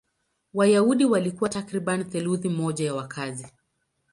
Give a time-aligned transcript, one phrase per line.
[0.53, 3.47] Wayahudi walikuwa takriban theluthi moja ya wakazi.